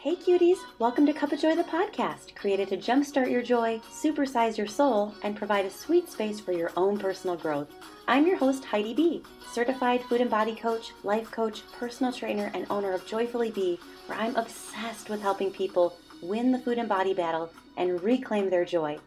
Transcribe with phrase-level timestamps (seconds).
[0.00, 4.56] Hey cuties, welcome to Cup of Joy the podcast, created to jumpstart your joy, supersize
[4.56, 7.66] your soul, and provide a sweet space for your own personal growth.
[8.06, 12.64] I'm your host, Heidi B., certified food and body coach, life coach, personal trainer, and
[12.70, 17.12] owner of Joyfully Be, where I'm obsessed with helping people win the food and body
[17.12, 18.98] battle and reclaim their joy.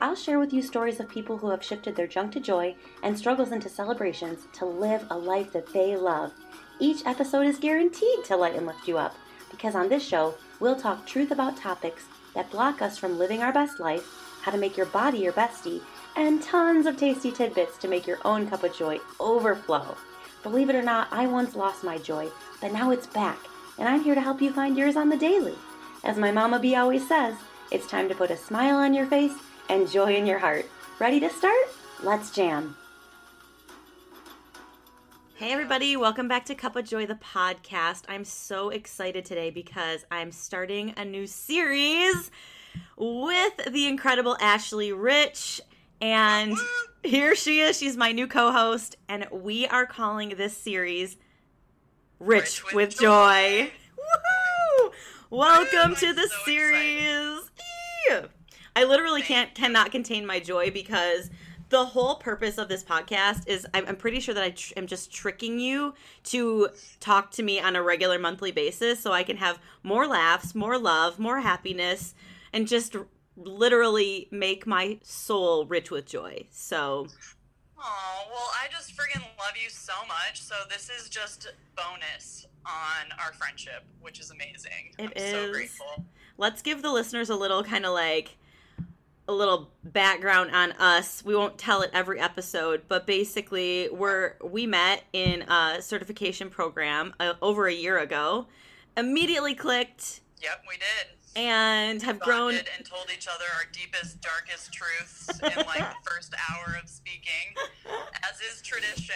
[0.00, 3.16] I'll share with you stories of people who have shifted their junk to joy and
[3.16, 6.32] struggles into celebrations to live a life that they love.
[6.78, 9.14] Each episode is guaranteed to light and lift you up
[9.50, 12.04] because on this show, we'll talk truth about topics
[12.34, 14.06] that block us from living our best life,
[14.42, 15.82] how to make your body your bestie,
[16.16, 19.96] and tons of tasty tidbits to make your own cup of joy overflow.
[20.42, 22.28] Believe it or not, I once lost my joy,
[22.60, 23.38] but now it's back,
[23.78, 25.54] and I'm here to help you find yours on the daily.
[26.02, 27.34] As my Mama B always says,
[27.70, 29.34] it's time to put a smile on your face
[29.68, 30.66] and joy in your heart.
[30.98, 31.68] Ready to start?
[32.02, 32.76] Let's jam.
[35.40, 38.02] Hey, everybody, welcome back to Cup of Joy, the podcast.
[38.10, 42.30] I'm so excited today because I'm starting a new series
[42.98, 45.62] with the incredible Ashley Rich.
[45.98, 46.58] And
[47.02, 47.78] here she is.
[47.78, 48.98] She's my new co host.
[49.08, 51.16] And we are calling this series
[52.18, 53.70] Rich, Rich with, with, Joy.
[53.70, 53.72] joy.
[53.96, 54.92] Woohoo!
[55.30, 57.50] Welcome to the so series.
[58.76, 61.30] I literally can't cannot contain my joy because
[61.70, 64.86] the whole purpose of this podcast is I'm, I'm pretty sure that I tr- am
[64.86, 66.68] just tricking you to
[66.98, 70.76] talk to me on a regular monthly basis so I can have more laughs, more
[70.76, 72.14] love, more happiness,
[72.52, 72.96] and just
[73.36, 76.44] literally make my soul rich with joy.
[76.50, 77.06] So.
[77.78, 80.42] Oh, well, I just friggin' love you so much.
[80.42, 84.92] So this is just bonus on our friendship, which is amazing.
[84.98, 85.30] It I'm is.
[85.30, 86.04] so grateful.
[86.36, 88.36] Let's give the listeners a little kind of like
[89.30, 91.24] a little background on us.
[91.24, 97.14] We won't tell it every episode, but basically, we're we met in a certification program
[97.20, 98.46] uh, over a year ago.
[98.96, 100.20] Immediately clicked.
[100.42, 101.40] Yep, we did.
[101.40, 106.34] And have grown and told each other our deepest, darkest truths in like the first
[106.50, 107.54] hour of speaking,
[108.28, 109.14] as is tradition.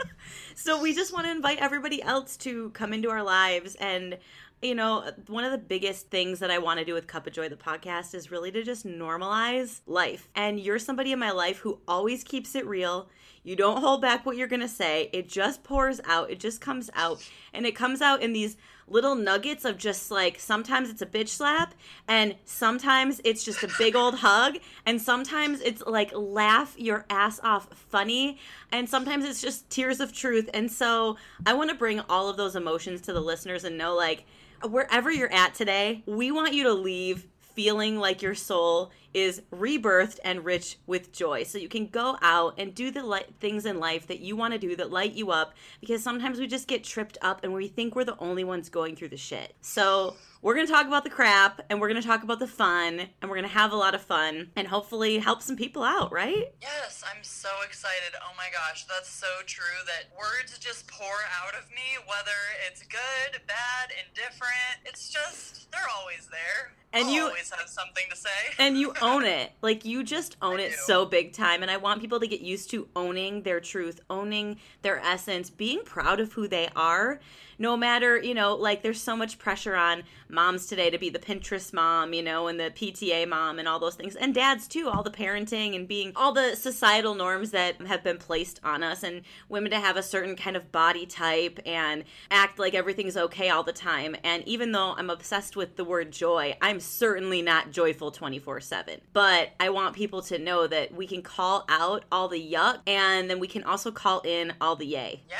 [0.54, 4.18] so we just want to invite everybody else to come into our lives and
[4.62, 7.32] you know, one of the biggest things that I want to do with Cup of
[7.32, 10.28] Joy, the podcast, is really to just normalize life.
[10.34, 13.10] And you're somebody in my life who always keeps it real.
[13.42, 15.10] You don't hold back what you're going to say.
[15.12, 16.30] It just pours out.
[16.30, 17.22] It just comes out.
[17.52, 18.56] And it comes out in these
[18.88, 21.74] little nuggets of just like sometimes it's a bitch slap
[22.06, 27.40] and sometimes it's just a big old hug and sometimes it's like laugh your ass
[27.42, 28.38] off funny
[28.70, 30.48] and sometimes it's just tears of truth.
[30.54, 33.94] And so I want to bring all of those emotions to the listeners and know
[33.94, 34.24] like
[34.62, 40.18] wherever you're at today, we want you to leave feeling like your soul is rebirthed
[40.24, 41.42] and rich with joy.
[41.42, 44.52] So you can go out and do the li- things in life that you want
[44.52, 47.66] to do that light you up because sometimes we just get tripped up and we
[47.66, 49.54] think we're the only ones going through the shit.
[49.62, 52.46] So we're going to talk about the crap and we're going to talk about the
[52.46, 55.82] fun and we're going to have a lot of fun and hopefully help some people
[55.82, 56.52] out, right?
[56.60, 58.12] Yes, I'm so excited.
[58.22, 62.36] Oh my gosh, that's so true that words just pour out of me, whether
[62.68, 64.84] it's good, bad, indifferent.
[64.84, 66.74] It's just, they're always there.
[66.92, 68.28] And you oh, always have something to say.
[68.58, 69.52] And you own it.
[69.62, 70.76] Like you just own I it do.
[70.86, 71.62] so big time.
[71.62, 75.82] And I want people to get used to owning their truth, owning their essence, being
[75.84, 77.20] proud of who they are
[77.58, 81.18] no matter, you know, like there's so much pressure on moms today to be the
[81.18, 84.16] Pinterest mom, you know, and the PTA mom and all those things.
[84.16, 88.18] And dads too, all the parenting and being all the societal norms that have been
[88.18, 92.58] placed on us and women to have a certain kind of body type and act
[92.58, 94.16] like everything's okay all the time.
[94.22, 99.00] And even though I'm obsessed with the word joy, I'm certainly not joyful 24 7.
[99.12, 103.28] But I want people to know that we can call out all the yuck and
[103.30, 105.22] then we can also call in all the yay.
[105.28, 105.36] Yeah,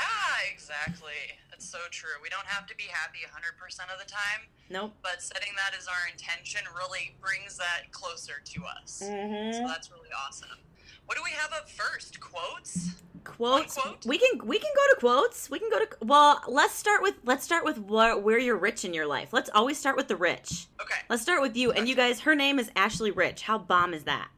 [0.52, 1.12] exactly
[1.50, 2.10] That's so true.
[2.22, 4.48] We don't have to be happy 100% of the time.
[4.68, 4.92] Nope.
[5.02, 9.02] But setting that as our intention really brings that closer to us.
[9.04, 9.52] Mm-hmm.
[9.52, 10.58] So that's really awesome.
[11.06, 12.20] What do we have up first?
[12.20, 12.90] Quotes?
[13.24, 13.74] Quotes.
[13.74, 14.04] Quote?
[14.06, 15.50] We can we can go to quotes.
[15.50, 16.40] We can go to well.
[16.48, 19.32] Let's start with let's start with where, where you're rich in your life.
[19.32, 20.66] Let's always start with the rich.
[20.80, 21.00] Okay.
[21.08, 21.72] Let's start with you.
[21.72, 23.42] And you guys, her name is Ashley Rich.
[23.42, 24.28] How bomb is that?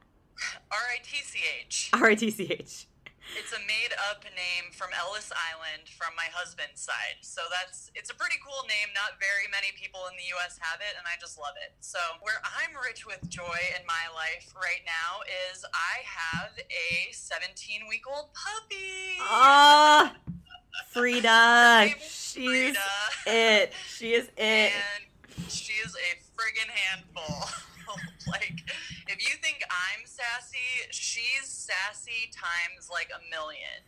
[0.71, 1.89] R I T C H.
[1.93, 2.87] R I T C H.
[3.37, 7.21] It's a made up name from Ellis Island from my husband's side.
[7.21, 8.89] So that's it's a pretty cool name.
[8.97, 11.73] Not very many people in the US have it and I just love it.
[11.79, 15.21] So where I'm rich with joy in my life right now
[15.53, 19.21] is I have a 17 week old puppy.
[19.21, 20.33] Ah, oh,
[20.89, 21.93] Frida.
[22.01, 22.79] She's Frida.
[23.27, 23.73] it.
[23.87, 24.73] She is it.
[24.73, 25.05] And
[25.49, 27.49] she is a friggin' handful.
[28.27, 28.61] like,
[29.07, 33.81] if you think I'm sassy, she's sassy times like a million.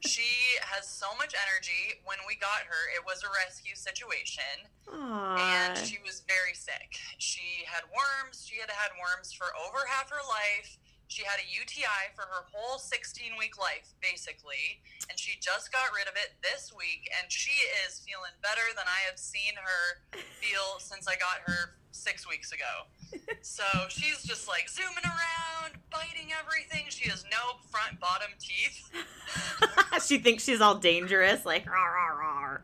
[0.00, 1.98] she has so much energy.
[2.04, 5.38] When we got her, it was a rescue situation, Aww.
[5.38, 6.98] and she was very sick.
[7.18, 8.42] She had worms.
[8.46, 10.78] She had had worms for over half her life.
[11.08, 15.94] She had a UTI for her whole 16 week life, basically, and she just got
[15.94, 17.54] rid of it this week, and she
[17.86, 22.50] is feeling better than I have seen her feel since I got her six weeks
[22.50, 22.90] ago.
[23.42, 26.86] So she's just like zooming around, biting everything.
[26.88, 28.90] She has no front bottom teeth.
[30.06, 32.58] she thinks she's all dangerous, like rawr, rawr, rawr.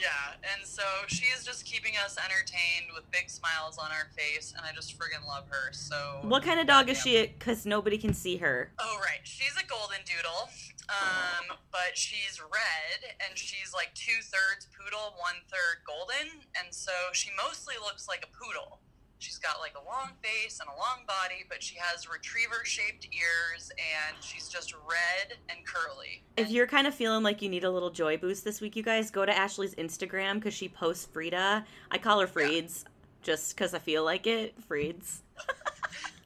[0.00, 0.08] Yeah,
[0.54, 4.72] and so she's just keeping us entertained with big smiles on our face, and I
[4.74, 5.72] just friggin' love her.
[5.72, 7.26] So What kind of dog is she?
[7.26, 8.72] Because nobody can see her.
[8.78, 10.48] Oh right, she's a golden doodle,
[10.88, 16.92] um, but she's red, and she's like two thirds poodle, one third golden, and so
[17.12, 18.78] she mostly looks like a poodle.
[19.20, 23.06] She's got like a long face and a long body, but she has retriever shaped
[23.12, 26.22] ears, and she's just red and curly.
[26.38, 28.82] If you're kind of feeling like you need a little joy boost this week, you
[28.82, 31.66] guys go to Ashley's Instagram because she posts Frida.
[31.90, 32.84] I call her Freeds
[33.22, 34.54] just because I feel like it.
[34.68, 35.20] Freeds.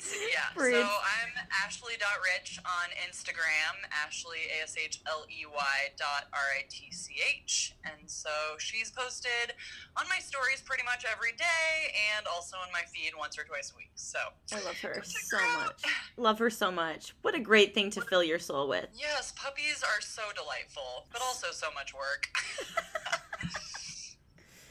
[0.00, 0.40] Yeah.
[0.70, 1.32] So I'm
[1.64, 7.14] Ashley.rich on Instagram, Ashley, A S H L E Y dot R I T C
[7.42, 7.74] H.
[7.84, 9.54] And so she's posted
[9.96, 13.72] on my stories pretty much every day and also in my feed once or twice
[13.74, 13.90] a week.
[13.94, 14.18] So
[14.52, 15.82] I love her so much.
[16.16, 17.14] Love her so much.
[17.22, 18.86] What a great thing to fill your soul with.
[18.94, 22.28] Yes, puppies are so delightful, but also so much work.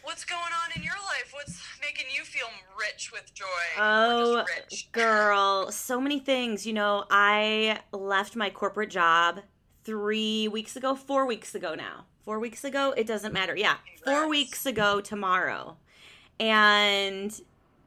[0.04, 1.32] What's going on in your life?
[1.32, 2.48] What's making you feel
[2.80, 3.46] rich with joy?
[3.78, 4.90] Oh, rich?
[4.92, 6.66] girl, so many things.
[6.66, 9.42] You know, I left my corporate job
[9.84, 12.06] three weeks ago, four weeks ago now.
[12.24, 12.94] Four weeks ago?
[12.96, 13.56] It doesn't matter.
[13.56, 15.78] Yeah, four weeks ago tomorrow.
[16.40, 17.40] And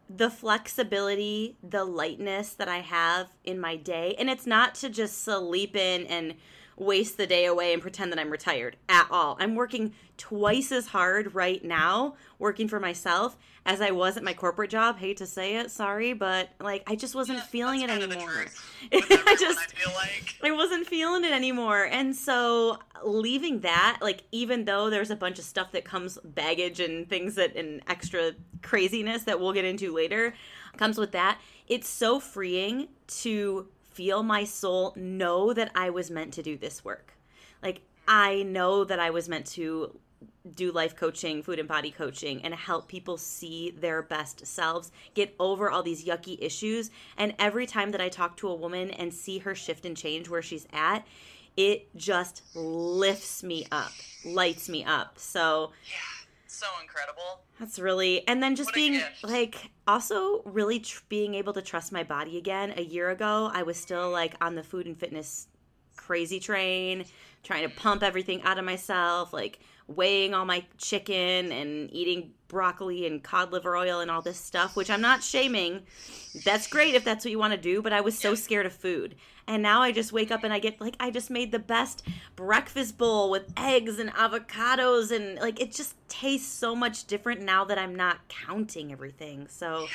[0.09, 5.25] the flexibility, the lightness that I have in my day, and it's not to just
[5.25, 6.35] sleep in and
[6.83, 9.37] waste the day away and pretend that I'm retired at all.
[9.41, 14.35] I'm working twice as hard right now working for myself as I was at my
[14.35, 14.99] corporate job.
[14.99, 18.11] Hate to say it, sorry, but like I just wasn't Yeah, feeling it kind of
[18.11, 18.47] the anymore.
[18.93, 20.37] I just I feel like.
[20.43, 21.85] I wasn't feeling it anymore.
[21.85, 26.81] And so leaving that, like even though there's a bunch of stuff that comes baggage
[26.81, 28.33] and things that and extra
[28.63, 30.35] craziness that we'll get into later
[30.77, 31.39] comes with that,
[31.69, 36.85] it's so freeing to feel my soul know that I was meant to do this
[36.85, 37.15] work.
[37.63, 39.99] Like I know that I was meant to
[40.57, 45.35] do life coaching, food and body coaching, and help people see their best selves, get
[45.39, 46.91] over all these yucky issues.
[47.17, 50.29] And every time that I talk to a woman and see her shift and change
[50.29, 51.07] where she's at,
[51.57, 53.93] it just lifts me up,
[54.25, 55.19] lights me up.
[55.19, 56.22] So Yeah,
[56.63, 57.45] so incredible.
[57.59, 61.93] that's really, and then just What being like, also really tr- being able to trust
[61.93, 62.73] my body again.
[62.77, 65.49] A year ago, I was still like on the food and fitness
[65.97, 67.05] crazy train,
[67.43, 69.61] trying to pump everything out of myself, like
[69.97, 74.77] weighing all my chicken and eating broccoli and cod liver oil and all this stuff,
[74.77, 75.83] which I'm not shaming.
[76.45, 78.73] That's great if that's what you want to do, but I was so scared of
[78.73, 79.17] food.
[79.49, 82.07] And now I just wake up and I get like I just made the best
[82.37, 87.65] breakfast bowl with eggs and avocados and like it just tastes so much different now
[87.65, 89.49] that I'm not counting everything.
[89.49, 89.89] So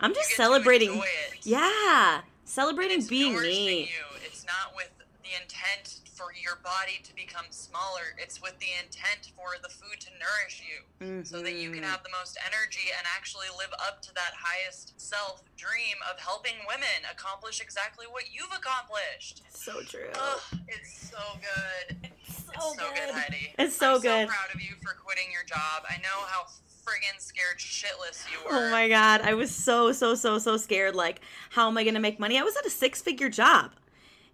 [0.00, 1.02] I'm just celebrating
[1.42, 3.80] yeah, celebrating being me.
[3.80, 3.86] You.
[4.24, 8.14] It's not with the intent for your body to become smaller.
[8.14, 10.86] It's with the intent for the food to nourish you.
[11.26, 11.90] So that you can Mhm.
[11.90, 16.64] have the most energy and actually live up to that highest self dream of helping
[16.66, 19.42] women accomplish exactly what you've accomplished.
[19.50, 20.10] So true.
[20.14, 21.96] Oh, it's so good.
[22.04, 23.54] It's so, It's so good, Heidi.
[23.58, 24.28] It's so I'm good.
[24.28, 25.84] so proud of you for quitting your job.
[25.88, 26.46] I know how
[26.84, 28.56] friggin' scared shitless you were.
[28.56, 31.20] Oh my god, I was so so so so scared like
[31.50, 32.38] how am I going to make money?
[32.38, 33.72] I was at a six-figure job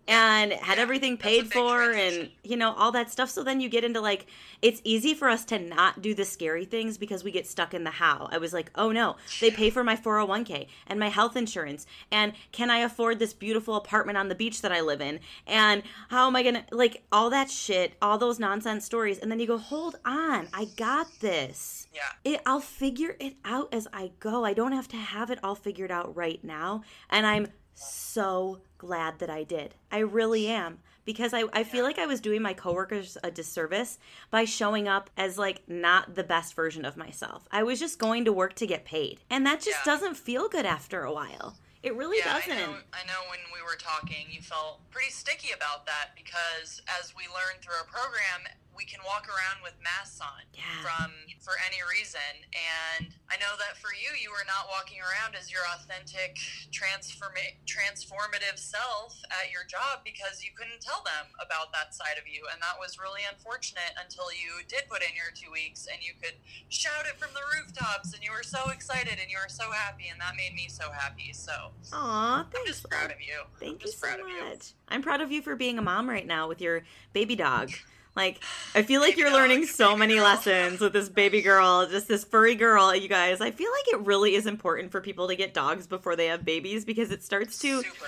[0.09, 3.69] and had Yeah, everything paid for and you know all that stuff so then you
[3.69, 4.27] get into like
[4.63, 7.85] it's easy for us to not do the scary things because we get stuck in
[7.85, 11.37] the how i was like oh no they pay for my 401k and my health
[11.37, 15.21] insurance and can i afford this beautiful apartment on the beach that i live in
[15.47, 19.39] and how am i gonna like all that shit all those nonsense stories and then
[19.39, 22.33] you go hold on i got this Yeah.
[22.33, 24.45] it I'll figure it out as I go.
[24.45, 26.83] I don't have to have it all figured out right now.
[27.11, 27.49] And I'm
[27.79, 29.75] so glad that I did.
[29.91, 30.79] I really am.
[31.05, 33.99] Because I, I feel like I was doing my coworkers a disservice
[34.31, 37.49] by showing up as like not the best version of myself.
[37.51, 39.21] I was just going to work to get paid.
[39.31, 39.93] And that just Yeah.
[39.95, 41.57] doesn't feel good after a while.
[41.83, 42.53] It really yeah, doesn't.
[42.53, 42.77] I know.
[42.93, 43.21] I know.
[43.31, 47.77] When we were talking, you felt pretty sticky about that because, as we learned through
[47.79, 50.63] our program, we can walk around with masks on Yeah.
[50.81, 51.11] from
[51.43, 55.51] for any reason, and I know that for you, you were not walking around as
[55.51, 56.39] your authentic,
[56.71, 62.29] transforma- transformative self at your job because you couldn't tell them about that side of
[62.29, 62.47] you.
[62.53, 66.13] And that was really unfortunate until you did put in your two weeks and you
[66.23, 66.35] could
[66.69, 70.09] shout it from the rooftops and you were so excited and you were so happy.
[70.09, 71.33] And that made me so happy.
[71.33, 73.43] So, Aw, I'm just proud of you.
[73.59, 74.45] Thank I'm you so proud of you.
[74.45, 74.73] much.
[74.89, 77.73] I'm proud of you for being a mom right now with your baby dog.
[78.17, 78.43] Like,
[78.75, 80.25] I feel like Baby you're learning so many girl.
[80.25, 83.41] lessons with this baby girl, just this furry girl, you guys.
[83.41, 86.45] I feel like it really is important for people to get dogs before they have
[86.45, 88.07] babies because it starts to, Super.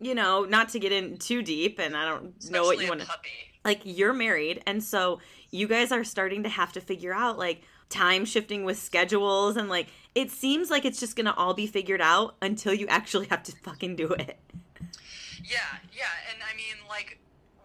[0.00, 3.02] you know, not to get in too deep, and I don't know what you want
[3.02, 3.08] to.
[3.64, 5.20] Like, you're married, and so
[5.52, 9.68] you guys are starting to have to figure out, like, time shifting with schedules, and
[9.68, 13.42] like, it seems like it's just gonna all be figured out until you actually have
[13.44, 14.38] to fucking do it.
[15.44, 15.58] Yeah,
[15.92, 17.18] yeah, and I mean, like,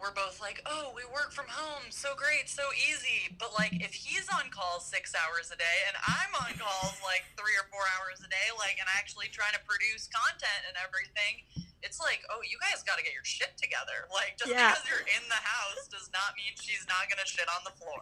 [0.08, 3.28] we're both like, oh, we work from home, so great, so easy.
[3.36, 7.28] But like, if he's on calls six hours a day and I'm on calls like
[7.36, 11.44] three or four hours a day, like, and actually trying to produce content and everything,
[11.88, 13.96] it's like, oh, you guys got to get your shit together.
[14.18, 14.72] Like, just Yeah.
[14.76, 18.02] because you're in the house does not mean she's not gonna shit on the floor.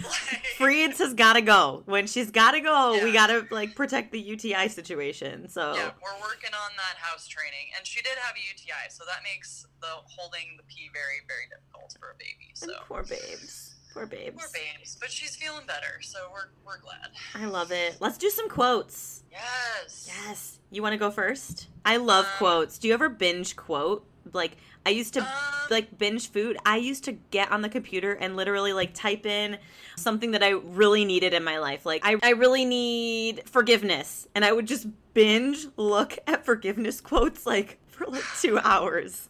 [0.08, 1.82] like, Freeds has got to go.
[1.86, 5.48] When she's got to go, we got to like protect the UTI situation.
[5.48, 9.04] So Yeah, we're working on that house training, and she did have a UTI, so
[9.06, 12.54] that makes the holding the pee very, very difficult for a baby.
[12.62, 14.36] And So poor babes, poor babes.
[14.36, 17.08] poor babes, but she's feeling better, so we're we're glad.
[17.34, 17.96] I love it.
[18.00, 19.22] Let's do some quotes.
[19.30, 20.10] Yes.
[20.24, 20.58] Yes.
[20.70, 21.68] You want to go first?
[21.84, 22.78] I love Um, quotes.
[22.78, 24.04] Do you ever binge quote?
[24.32, 25.28] Like I used to Um,
[25.70, 26.58] like binge food.
[26.66, 29.58] I used to get on the computer and literally like type in
[29.96, 31.86] something that I really needed in my life.
[31.86, 34.28] Like I, I really need forgiveness.
[34.34, 39.28] And I would just binge look at forgiveness quotes like for like two hours.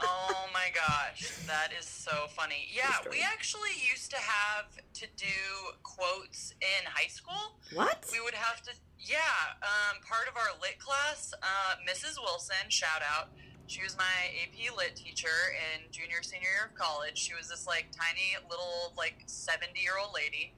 [0.00, 2.68] Oh my gosh, that is so funny.
[2.74, 5.26] Yeah, we actually used to have to do
[5.82, 7.58] quotes in high school.
[7.74, 8.04] What?
[8.12, 9.58] We would have to, yeah.
[9.62, 12.16] Um, part of our lit class, uh, Mrs.
[12.22, 13.28] Wilson, shout out.
[13.66, 17.18] She was my AP lit teacher in junior senior year of college.
[17.18, 20.54] She was this like tiny little like seventy year old lady,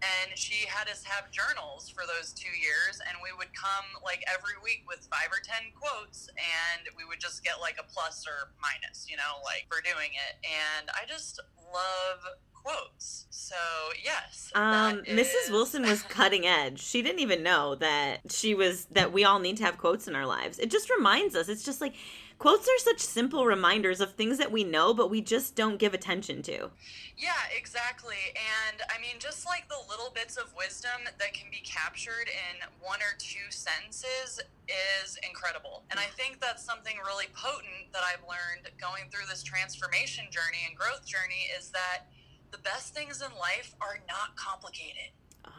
[0.00, 4.24] and she had us have journals for those two years, and we would come like
[4.28, 8.24] every week with five or ten quotes, and we would just get like a plus
[8.26, 10.40] or minus, you know, like for doing it.
[10.44, 11.40] And I just
[11.72, 12.20] love
[12.62, 13.26] quotes.
[13.30, 13.56] So
[14.04, 15.50] yes, Um, that Mrs.
[15.50, 16.80] Wilson was cutting edge.
[16.80, 20.14] She didn't even know that she was that we all need to have quotes in
[20.14, 20.58] our lives.
[20.58, 21.48] It just reminds us.
[21.48, 21.94] It's just like
[22.38, 25.92] quotes are such simple reminders of things that we know but we just don't give
[25.94, 26.70] attention to.
[27.18, 28.16] Yeah, exactly.
[28.32, 32.54] And I mean, just like the little bits of wisdom that can be captured in
[32.80, 35.82] one or two sentences is incredible.
[35.90, 40.64] And I think that's something really potent that I've learned going through this transformation journey
[40.68, 42.06] and growth journey is that
[42.50, 45.10] the best things in life are not complicated.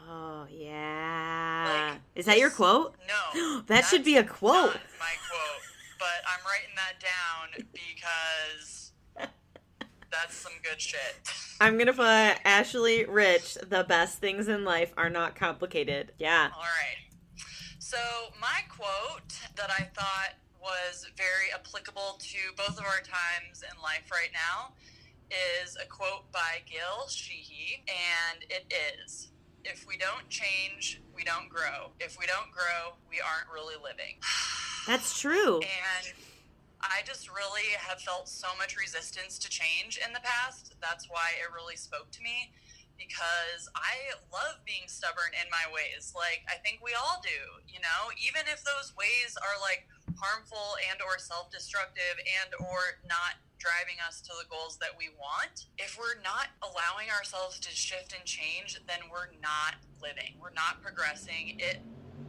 [0.08, 1.90] Oh, yeah.
[1.92, 2.94] Like, Is that your quote?
[3.06, 3.62] No.
[3.66, 4.74] That should be a quote.
[4.74, 5.62] not my quote,
[5.98, 8.92] but I'm writing that down because
[10.10, 10.98] that's some good shit.
[11.60, 16.12] I'm going to put Ashley Rich, the best things in life are not complicated.
[16.18, 16.50] Yeah.
[16.54, 16.98] All right.
[17.78, 17.98] So,
[18.40, 24.10] my quote that I thought was very applicable to both of our times in life
[24.10, 24.72] right now
[25.62, 28.72] is a quote by Gail Sheehy, and it
[29.04, 29.28] is
[29.64, 31.92] If we don't change, we don't grow.
[32.00, 34.18] If we don't grow, we aren't really living.
[34.86, 35.60] That's true.
[35.60, 36.04] And
[36.82, 40.74] I just really have felt so much resistance to change in the past.
[40.82, 42.50] That's why it really spoke to me
[42.98, 46.12] because I love being stubborn in my ways.
[46.14, 49.86] Like I think we all do, you know, even if those ways are like
[50.18, 55.66] harmful and or self-destructive and or not driving us to the goals that we want.
[55.78, 60.34] If we're not allowing ourselves to shift and change, then we're not living.
[60.40, 61.60] We're not progressing.
[61.60, 61.78] It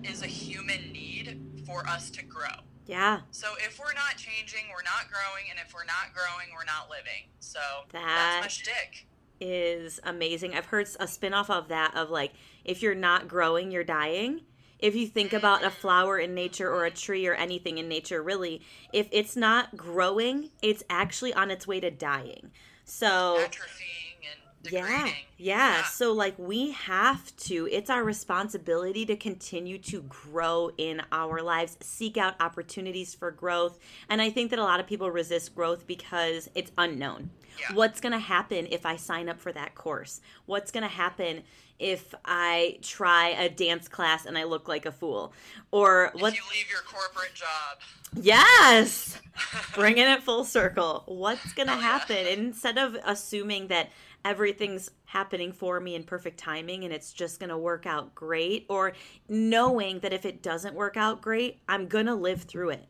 [0.03, 2.61] is a human need for us to grow.
[2.85, 3.21] Yeah.
[3.31, 6.89] So if we're not changing, we're not growing, and if we're not growing, we're not
[6.89, 7.31] living.
[7.39, 7.59] So
[7.89, 9.07] That- that's my shtick.
[9.39, 10.53] is amazing.
[10.55, 14.45] I've heard a spin-off of that of like if you're not growing, you're dying.
[14.83, 18.21] If you think about a flower in nature or a tree or anything in nature
[18.21, 18.61] really,
[18.91, 22.51] if it's not growing, it's actually on its way to dying.
[22.83, 25.83] So Atrophying and yeah, yeah.
[25.83, 27.67] So like we have to.
[27.71, 33.79] It's our responsibility to continue to grow in our lives, seek out opportunities for growth.
[34.09, 37.29] And I think that a lot of people resist growth because it's unknown.
[37.57, 37.75] Yeah.
[37.75, 40.21] What's going to happen if I sign up for that course?
[40.45, 41.43] What's going to happen
[41.83, 45.33] if I try a dance class and I look like a fool?
[45.71, 47.79] Or what If you leave your corporate job.
[48.15, 49.19] Yes.
[49.75, 51.03] Bringing it full circle.
[51.07, 52.17] What's going to Oh, happen?
[52.17, 53.89] And instead of assuming that
[54.23, 58.65] everything's happening for me in perfect timing and it's just going to work out great,
[58.69, 58.93] or
[59.27, 62.87] knowing that if it doesn't work out great, I'm going to live through it.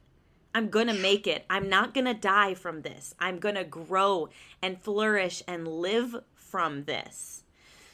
[0.55, 1.45] I'm going to make it.
[1.49, 3.15] I'm not going to die from this.
[3.19, 4.29] I'm going to grow
[4.61, 7.43] and flourish and live from this.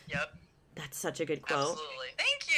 [0.07, 0.33] Yep.
[0.79, 1.71] That's such a good quote.
[1.71, 2.07] Absolutely.
[2.17, 2.55] Thank you.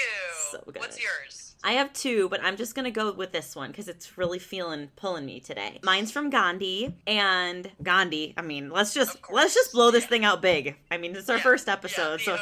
[0.51, 0.77] So good.
[0.77, 1.55] What's yours?
[1.63, 4.89] I have two, but I'm just gonna go with this one because it's really feeling
[4.95, 5.79] pulling me today.
[5.83, 8.35] Mine's from Gandhi, and Gandhi.
[8.37, 10.09] I mean, let's just let's just blow this yeah.
[10.09, 10.75] thing out big.
[10.91, 12.39] I mean, it's our Yeah, first yeah, episode, the so OG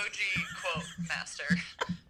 [0.61, 1.45] quote master.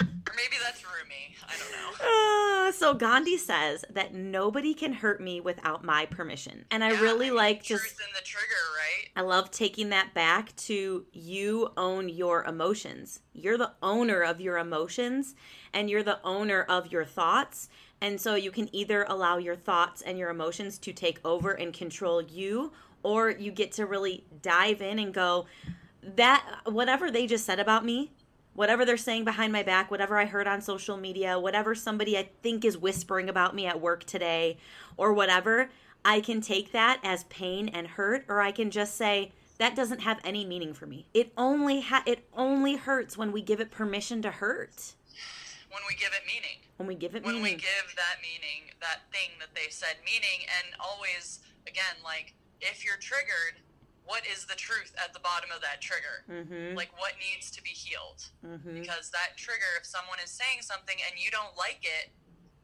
[0.42, 1.36] maybe that's Rumi.
[1.48, 2.68] I don't know.
[2.68, 7.02] Uh, so Gandhi says that nobody can hurt me without my permission, and I Yeah,
[7.02, 8.26] really mean, like truth just.
[8.26, 8.46] trigger,
[8.78, 9.10] right?
[9.16, 13.20] I love taking that back to you own your emotions.
[13.34, 15.36] You're the owner of your emotions
[15.74, 17.70] and you're the owner of your thoughts.
[18.02, 21.74] And so you can either allow your thoughts and your emotions to take over and
[21.74, 22.72] control you,
[23.04, 25.48] or you get to really dive in and go,
[26.02, 28.12] that whatever they just said about me,
[28.54, 32.30] whatever they're saying behind my back, whatever I heard on social media, whatever somebody I
[32.44, 34.58] think is whispering about me at work today,
[34.98, 35.70] or whatever,
[36.04, 40.00] I can take that as pain and hurt, or I can just say, that doesn't
[40.02, 41.06] have any meaning for me.
[41.14, 44.96] It only ha- it only hurts when we give it permission to hurt.
[45.70, 46.64] When we give it meaning.
[46.78, 47.42] When we give it meaning.
[47.42, 52.34] When we give that meaning, that thing that they said meaning, and always, again, like,
[52.62, 53.62] if you're triggered,
[54.10, 56.26] what is the truth at the bottom of that trigger?
[56.26, 56.76] mm-hmm.
[56.76, 58.26] Like, what needs to be healed?
[58.42, 58.74] mm-hmm.
[58.82, 62.10] Because that trigger, if someone is saying something and you don't like it,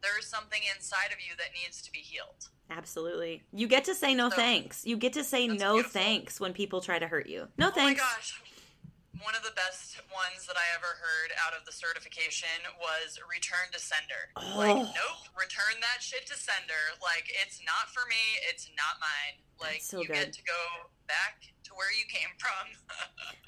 [0.01, 2.49] there's something inside of you that needs to be healed.
[2.69, 3.43] Absolutely.
[3.53, 4.85] You get to say no So- thanks.
[4.85, 6.01] You get to say no beautiful.
[6.01, 7.47] thanks when people try to hurt you.
[7.57, 8.01] No Oh thanks.
[8.01, 8.41] my gosh.
[9.23, 13.71] One of the best ones that I ever heard out of the certification was return
[13.71, 14.29] to sender.
[14.57, 14.83] Like, Oh.
[14.91, 16.83] nope, return that shit to sender.
[17.01, 19.39] Like, it's not for me, it's not mine.
[19.59, 20.29] Like, so you good.
[20.29, 22.95] get to go back to where you came from.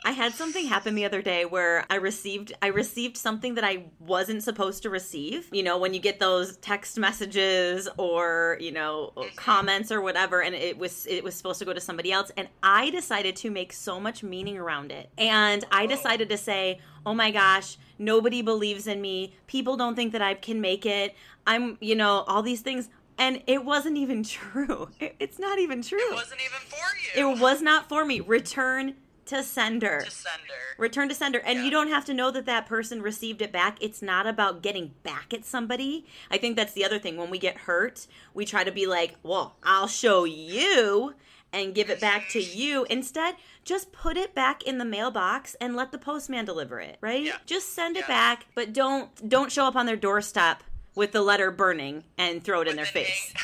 [0.05, 3.85] I had something happen the other day where I received I received something that I
[3.99, 5.49] wasn't supposed to receive.
[5.51, 9.35] You know, when you get those text messages or, you know, mm-hmm.
[9.35, 12.47] comments or whatever and it was it was supposed to go to somebody else and
[12.63, 15.09] I decided to make so much meaning around it.
[15.17, 19.35] And I decided to say, "Oh my gosh, nobody believes in me.
[19.45, 21.15] People don't think that I can make it.
[21.45, 24.89] I'm, you know, all these things." And it wasn't even true.
[24.99, 25.99] It- It's not even true.
[25.99, 27.31] it wasn't even for you.
[27.31, 28.19] It was not for me.
[28.19, 30.01] Return to sender.
[30.05, 30.53] to sender.
[30.77, 31.39] Return to sender.
[31.39, 31.65] And Yeah.
[31.65, 33.77] you don't have to know that that person received it back.
[33.81, 36.05] It's not about getting back at somebody.
[36.31, 37.17] I think that's the other thing.
[37.17, 41.13] When we get hurt, we try to be like, well, I'll show you
[41.51, 42.85] and give it back to you.
[42.89, 47.23] Instead, just put it back in the mailbox and let the postman deliver it, right?
[47.23, 47.35] Yeah.
[47.45, 48.07] Just send it Yeah.
[48.07, 50.63] back, but don't don't show up on their doorstep
[50.97, 53.29] with the letter burning and throw it in their face.
[53.29, 53.39] ink-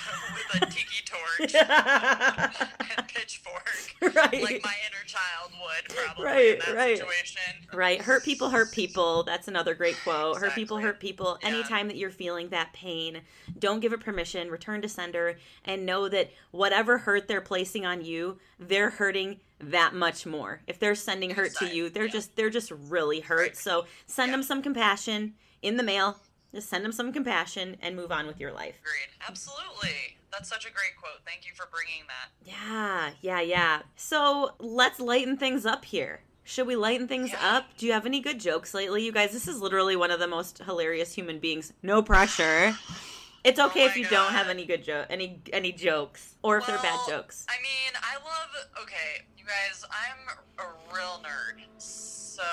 [0.53, 1.53] with a tiki torch
[2.97, 3.69] and pitchfork.
[4.01, 4.41] right.
[4.41, 6.97] Like my inner child would probably Right, in that right.
[6.97, 7.41] situation.
[7.71, 8.01] Right.
[8.01, 9.21] Hurt people hurt people.
[9.21, 10.37] That's another great quote.
[10.37, 11.37] Hurt people hurt people.
[11.43, 11.49] Yeah.
[11.49, 13.21] Anytime that you're feeling that pain,
[13.59, 14.49] don't give it permission.
[14.49, 19.93] Return to sender and know that whatever hurt they're placing on you, they're hurting that
[19.93, 20.61] much more.
[20.65, 22.11] If they're sending hurt to you, they're yeah.
[22.13, 23.55] just they're just really hurt.
[23.57, 24.37] So send Yeah.
[24.37, 26.17] them some compassion in the mail.
[26.53, 28.75] Just send them some compassion and move on with your life.
[28.81, 29.09] Agreed.
[29.27, 30.17] Absolutely.
[30.31, 31.21] That's such a great quote.
[31.25, 32.29] Thank you for bringing that.
[32.45, 33.81] Yeah, yeah, yeah.
[33.95, 36.21] So let's lighten things up here.
[36.43, 37.57] Should we lighten things Yeah.
[37.57, 37.65] up?
[37.77, 39.03] Do you have any good jokes lately?
[39.03, 41.73] You guys, this is literally one of the most hilarious human beings.
[41.81, 42.75] No pressure.
[43.43, 46.57] It's Oh okay if my you don't have any good joke, any any jokes, or
[46.57, 47.45] if they're bad jokes.
[47.49, 48.49] I mean, I love.
[48.81, 52.43] Okay, you guys, I'm a real nerd, so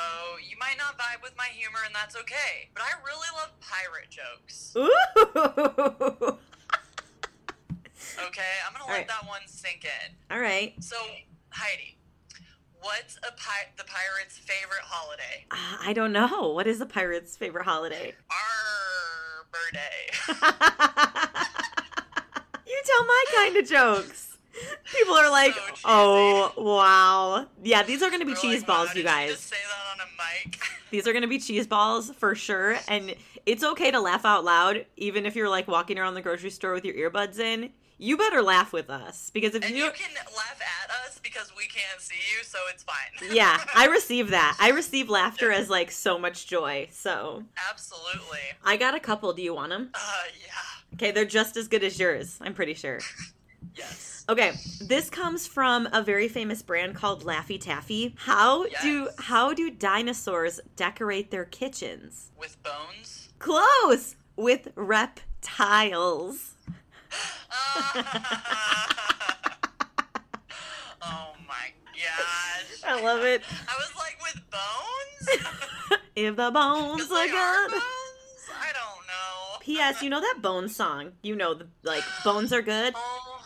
[0.49, 2.71] you might not vibe with my humor, and that's okay.
[2.75, 4.75] But I really love pirate jokes.
[4.77, 6.39] Ooh.
[8.27, 9.09] Okay, I'm gonna let Alright.
[9.09, 10.15] that one sink in.
[10.31, 10.75] All right.
[10.83, 10.97] So,
[11.51, 11.97] Heidi,
[12.81, 15.45] what's a pi- the pirate's favorite holiday?
[15.51, 16.51] Uh, I don't know.
[16.53, 18.15] What is a pirate's favorite holiday?
[18.31, 20.11] Arbor Day.
[22.67, 24.39] you tell my kind of jokes.
[24.93, 27.47] People are like, So "Oh, wow.
[27.63, 29.31] Yeah, these are going to be We're cheese like, balls, you guys.
[29.33, 30.61] just say that on a mic.
[30.91, 32.77] These are going to be cheese balls for sure.
[32.89, 33.15] And
[33.47, 36.73] it's okay to laugh out loud, even if you're like walking around the grocery store
[36.73, 37.71] with your earbuds in.
[37.97, 39.85] You better laugh with us because if and you.
[39.85, 40.80] you can laugh at
[41.11, 43.31] us because we can't see you, so it's fine.
[43.35, 44.57] yeah, I receive that.
[44.61, 46.89] I receive laughter as like so much joy.
[46.93, 48.39] So Absolutely.
[48.65, 49.33] I got a couple.
[49.33, 49.91] Do you want them?
[49.95, 49.99] Uh,
[50.41, 50.95] yeah.
[50.95, 52.39] Okay, they're just as good as yours.
[52.41, 53.01] I'm pretty sure.
[53.77, 54.25] Yes.
[54.29, 58.15] Okay, this comes from a very famous brand called Laffy Taffy.
[58.17, 62.31] How do how do dinosaurs decorate their kitchens?
[62.39, 63.29] With bones.
[63.39, 66.55] Close with reptiles.
[71.03, 72.83] oh my gosh.
[72.85, 73.43] I love it.
[73.69, 76.01] I was like, with bones?
[76.17, 77.71] if the bones are are good.
[77.71, 77.83] bones?
[78.59, 79.59] I don't know.
[79.61, 80.03] P.S.
[80.03, 81.13] You know that Bones song?
[81.23, 82.95] You know the like Bones are good.
[82.97, 83.43] Oh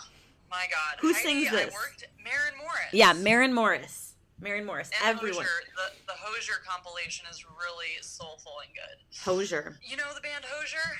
[0.50, 0.98] my god.
[1.00, 1.74] Who Heidi, sings this?
[1.74, 2.92] I worked Maren Morris.
[2.92, 4.14] Yeah, Maren Morris.
[4.40, 4.90] Maren Morris.
[5.02, 5.44] And Everyone.
[5.44, 5.72] Hozier.
[5.76, 9.20] The, the Hozier compilation is really soulful and good.
[9.24, 9.78] Hozier.
[9.82, 10.98] You know the band Hozier?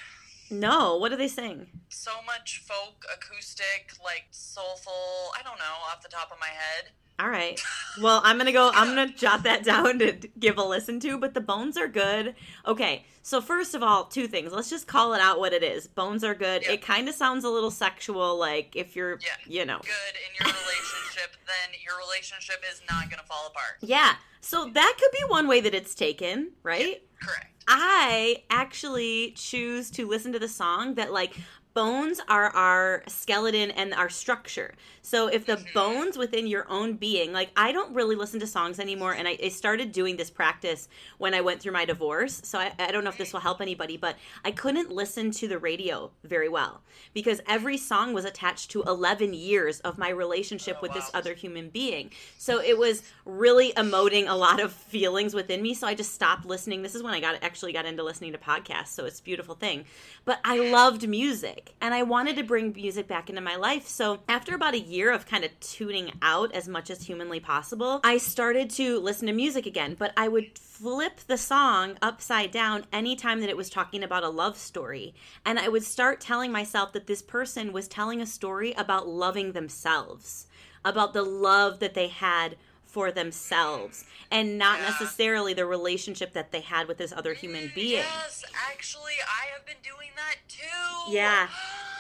[0.51, 1.67] No, what do they sing?
[1.89, 5.33] So much folk, acoustic, like soulful.
[5.39, 6.91] I don't know off the top of my head.
[7.21, 7.61] All right.
[8.03, 8.71] Well, I'm gonna go.
[8.75, 11.17] I'm gonna jot that down to give a listen to.
[11.19, 12.35] But the bones are good.
[12.67, 13.05] Okay.
[13.23, 14.53] So first of all, two things.
[14.53, 15.87] Let's just call it out what it is.
[15.87, 16.63] Bones are good.
[16.63, 16.73] Yeah.
[16.73, 18.37] It kind of sounds a little sexual.
[18.39, 19.29] Like if you're, Yeah.
[19.47, 19.79] you know.
[19.79, 23.77] Good in your relationship, then your relationship is not going to fall apart.
[23.81, 24.15] Yeah.
[24.41, 27.01] So that could be one way that it's taken, right?
[27.23, 27.54] Correct.
[27.67, 31.37] I actually choose to listen to the song that like
[31.75, 34.75] bones are our skeleton and our structure.
[35.03, 35.75] So if the mm-hmm.
[35.75, 39.37] bones within your own being, like I don't really listen to songs anymore, and I,
[39.43, 42.41] I started doing this practice when I went through my divorce.
[42.45, 45.49] So I, I don't know if this will help anybody, but I couldn't listen to
[45.49, 46.83] the radio very well
[47.13, 51.35] because every song was attached to 11 years of my relationship Oh, with this other
[51.35, 52.11] human being.
[52.39, 55.75] So it was really emoting a lot of feelings within me.
[55.75, 56.83] So I just stopped listening.
[56.83, 58.89] This is when I got actually got into listening to podcasts.
[58.89, 59.85] So it's a beautiful thing.
[60.25, 63.87] But I loved music and I wanted to bring music back into my life.
[63.87, 68.01] So after about a year of kind of tuning out as much as humanly possible,
[68.03, 69.95] I started to listen to music again.
[69.99, 74.29] But I would flip the song upside down anytime that it was talking about a
[74.29, 75.15] love story.
[75.45, 79.53] And I would start telling myself that this person was telling a story about loving
[79.53, 80.47] themselves,
[80.85, 82.57] about the love that they had
[82.95, 84.91] for themselves, and not Yeah.
[84.91, 87.91] necessarily the relationship that they had with this other human Mm, being.
[87.99, 91.13] Yes, actually, I have been doing that too.
[91.13, 91.49] Yeah.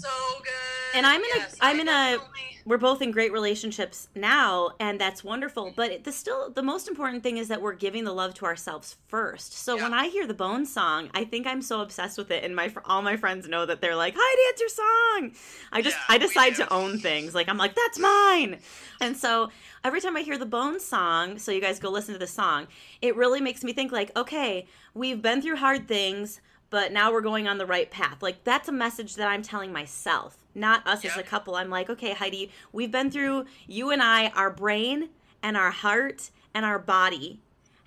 [0.00, 0.08] so
[0.42, 0.96] good.
[0.96, 2.18] And I'm in Yes, a I'm I in a
[2.66, 7.22] we're both in great relationships now and that's wonderful but the still the most important
[7.22, 9.54] thing is that we're giving the love to ourselves first.
[9.54, 9.84] So Yeah.
[9.84, 12.70] when i hear the bone song i think i'm so obsessed with it and my
[12.84, 15.32] all my friends know that they're like heidi it's your song.
[15.72, 17.34] I just Yeah, i decide to own things.
[17.34, 18.58] Like i'm like that's mine.
[19.00, 19.48] And so
[19.82, 22.66] every time i hear the bone song so you guys go listen to the song
[23.00, 27.20] it really makes me think like okay we've been through hard things but now we're
[27.20, 28.22] going on the right path.
[28.22, 31.56] Like that's a message that I'm telling myself, not us as a couple.
[31.56, 35.10] I'm like, okay, Heidi, we've been through you and I, our brain
[35.42, 37.40] and our heart and our body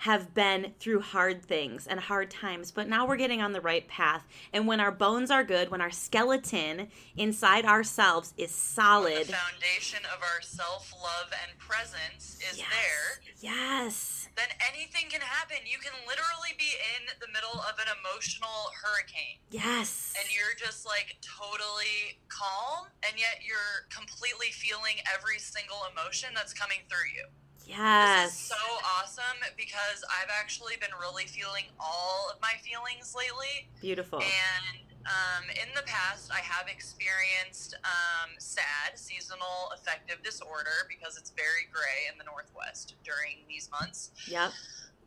[0.04, 3.88] have been through hard things and hard times, but now we're getting on the right
[3.88, 4.28] path.
[4.52, 10.02] And when our bones are good, when our skeleton inside ourselves is solid, the foundation
[10.14, 13.24] of our self love and presence is yes, there.
[13.40, 15.62] yes, Then anything can happen.
[15.70, 19.38] You can literally be in the middle of an emotional hurricane.
[19.54, 26.30] yes, and you're just like totally calm and yet you're completely feeling every single emotion
[26.34, 27.26] that's coming through you.
[27.64, 28.64] This is yes, so
[29.00, 33.70] awesome because I've actually been really feeling all of my feelings lately.
[33.82, 34.20] beautiful.
[34.20, 41.32] And um, in the past, I have experienced um, SAD, seasonal affective disorder, because it's
[41.36, 44.12] very gray in the Northwest during these months.
[44.28, 44.52] Yep.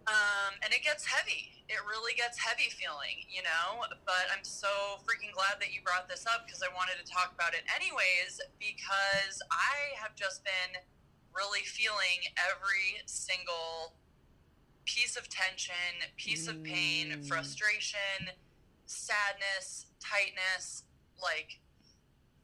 [0.06, 1.50] Um, and it gets heavy.
[1.68, 3.82] It really gets heavy feeling, you know?
[4.06, 7.34] But I'm so freaking glad that you brought this up because I wanted to talk
[7.34, 10.78] about it anyways because I have just been
[11.34, 13.98] really feeling every single
[14.86, 15.74] piece of tension,
[16.16, 17.26] piece of pain, Mm.
[17.26, 18.30] frustration,
[18.86, 20.84] sadness, tightness,
[21.22, 21.60] like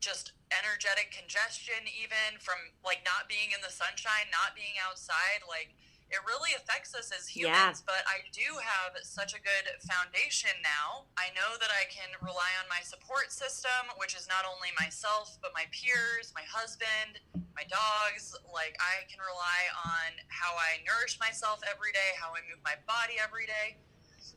[0.00, 5.74] just energetic congestion even from like not being in the sunshine, not being outside, like
[6.12, 7.72] it really affects us as Yeah.
[7.72, 11.09] humans, but I do have such a good foundation now.
[11.16, 15.38] I know that I can rely on my support system, which is not only myself,
[15.40, 17.16] but my peers, my husband,
[17.57, 18.37] my dogs.
[18.52, 22.76] Like, I can rely on how I nourish myself every day, how I move my
[22.85, 23.81] body every day.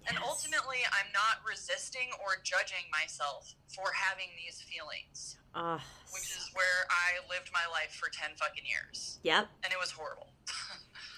[0.08, 0.24] And Yes.
[0.28, 6.86] ultimately, I'm not resisting or judging myself for having these feelings, Oh, which is where
[6.90, 9.20] I lived my life for 10 fucking years.
[9.24, 10.34] yep, And it was horrible.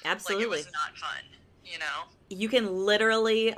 [0.06, 0.46] absolutely.
[0.56, 1.24] Like, it was not fun,
[1.64, 2.08] you know?
[2.30, 3.54] you can literally,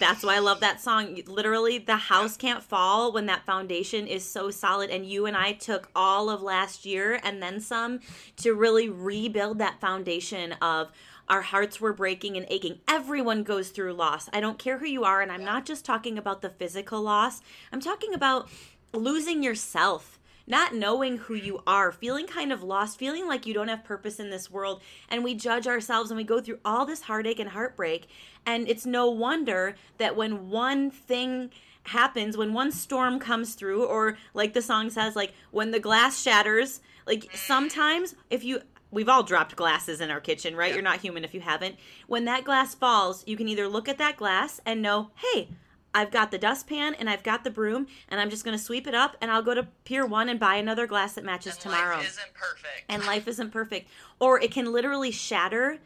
[0.00, 4.24] that's why i love that song literally the house can't fall when that foundation is
[4.24, 8.00] so solid and you and i took all of last year and then some
[8.36, 10.90] to really rebuild that foundation of
[11.28, 12.80] our hearts were breaking and aching.
[12.88, 14.28] Everyone goes through loss.
[14.32, 17.40] I don't care who you are and i'm not just talking about the physical loss.
[17.72, 18.48] I'm talking about
[18.92, 23.68] losing yourself not knowing who you are, feeling kind of lost, feeling like you don't
[23.68, 27.02] have purpose in this world, and we judge ourselves and we go through all this
[27.02, 28.08] heartache and heartbreak.
[28.44, 31.50] And it's no wonder that when one thing
[31.84, 36.20] happens, when one storm comes through, or like the song says, like when the glass
[36.20, 37.36] shatters, like mm.
[37.36, 40.68] sometimes if you we've all dropped glasses in our kitchen, right?
[40.68, 40.74] Yeah.
[40.74, 41.76] You're not human if you haven't.
[42.06, 45.48] When that glass falls, you can either look at that glass and know, hey,
[45.94, 48.86] I've got the dustpan and I've got the broom, and I'm just going to sweep
[48.86, 51.60] it up, and I'll go to Pier 1 and buy another glass that matches and
[51.62, 51.96] tomorrow.
[51.96, 52.84] life isn't perfect.
[52.88, 53.88] and life isn't perfect.
[54.20, 55.78] Or it can literally shatter,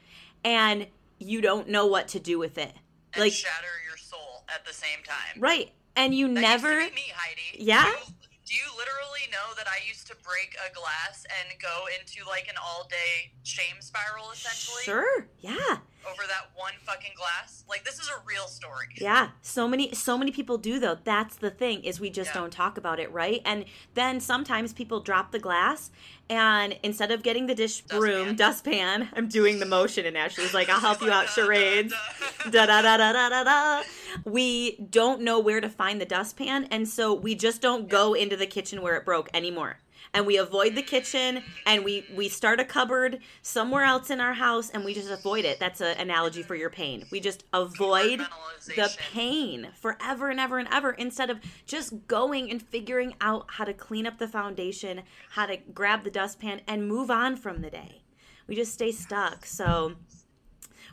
[0.45, 0.87] and
[1.19, 2.73] you don't know what to do with it.
[3.14, 5.40] and Like, shatter your soul at the same time.
[5.40, 5.71] right.
[5.99, 6.81] And you That never.
[6.81, 7.64] used to be me, Heidi.
[7.64, 7.87] Yeah?
[7.87, 7.95] You,
[8.47, 12.47] do you literally know that I used to break a glass and go into like
[12.49, 15.27] an all-day shame spiral, essentially, Sure.
[15.41, 15.79] Yeah.
[16.09, 17.65] over that one fucking glass?
[17.69, 18.87] Like this is a real story.
[19.01, 20.97] Yeah, so many so many people do though.
[21.03, 22.41] That's the thing is we just Yeah.
[22.41, 23.43] don't talk about it, right?
[23.45, 25.91] And then sometimes people drop the glass
[26.29, 30.69] and instead of getting the dish broom, dustpan, I'm doing the motion and Ashley's like,
[30.69, 31.95] "I'll help you out, charades."
[32.51, 33.83] da da da da da da da.
[34.25, 38.37] We don't know where to find the dustpan, and so we just don't go into
[38.37, 39.79] the kitchen where it broke anymore.
[40.16, 44.33] And we avoid the kitchen, and we we start a cupboard somewhere else in our
[44.33, 45.61] house, and we just avoid it.
[45.61, 47.05] That's an analogy for your pain.
[47.11, 48.20] We just avoid
[48.64, 53.64] the pain forever and ever and ever instead of just going and figuring out how
[53.64, 55.02] to clean up the foundation,
[55.33, 58.00] how to grab the dustpan, and move on from the day.
[58.46, 59.44] We just stay stuck.
[59.44, 59.96] So,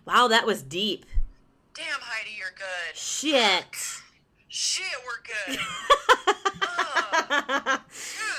[0.06, 1.06] wow, that was deep.
[1.74, 2.98] Damn, Heidi, you're good.
[2.98, 4.02] Shit.
[4.50, 5.60] Shit, we're good.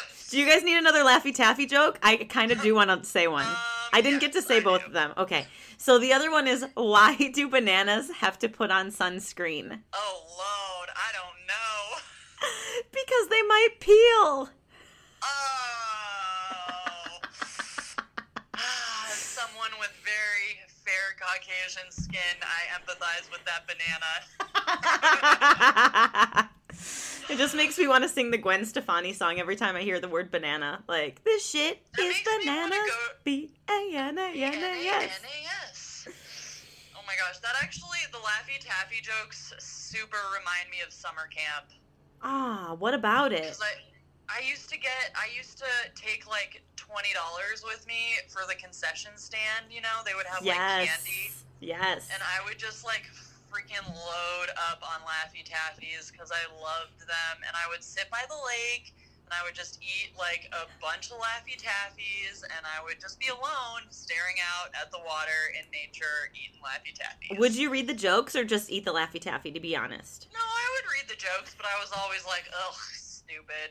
[0.31, 1.99] do you guys need another Laffy Taffy joke?
[2.03, 3.47] I kind of do want to say one.
[3.47, 3.55] Um,
[3.93, 4.87] I didn't get to say I both do.
[4.89, 5.13] of them.
[5.17, 5.47] Okay.
[5.77, 9.81] So the other one is why do bananas have to put on sunscreen?
[9.93, 11.99] Oh Lord, I don't know.
[12.93, 14.51] Because they might peel.
[15.23, 17.09] Oh.
[18.55, 24.11] Ah, As someone with very fair Caucasian skin, I empathize with that banana.
[27.35, 29.99] it just makes me want to sing the Gwen Stefani song every time I hear
[29.99, 30.85] the word banana.
[30.89, 32.79] Like, this shit That is bananas.
[33.25, 34.89] B A N A N A
[35.73, 36.07] S.
[36.97, 41.67] Oh my gosh, that actually, the Laffy Taffy jokes super remind me of summer camp.
[42.23, 43.43] Ah, what about it?
[43.43, 48.43] Because I, I used to get, I used to take like $20 with me for
[48.49, 50.01] the concession stand, you know?
[50.07, 50.89] They would have like Yes.
[50.89, 51.31] candy.
[51.61, 52.09] Yes.
[52.13, 53.05] And I would just like
[53.55, 57.35] freaking load up on Laffy Taffies because I loved them.
[57.47, 58.91] And I would sit by the lake
[59.23, 63.21] and I would just eat like a bunch of Laffy Taffies and I would just
[63.21, 67.39] be alone staring out at the water in nature eating Laffy Taffies.
[67.39, 70.27] Would you read the jokes or just eat the Laffy Taffy, to be honest?
[70.35, 73.71] No, I would read the jokes, but I was always like, ugh, stupid.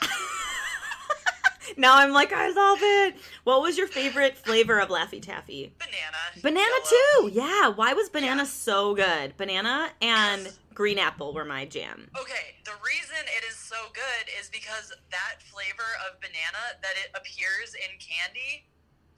[1.76, 3.16] now I'm like, I love it.
[3.44, 5.72] What was your favorite flavor of Laffy Taffy?
[5.78, 6.42] Banana.
[6.42, 7.28] Banana Yellow.
[7.28, 7.30] too.
[7.34, 7.68] Yeah.
[7.68, 8.48] Why was banana Yeah.
[8.48, 9.36] so good?
[9.36, 10.58] Banana and Yes.
[10.74, 12.10] green apple were my jam.
[12.18, 17.10] Okay, the reason it is so good is because that flavor of banana that it
[17.14, 18.66] appears in candy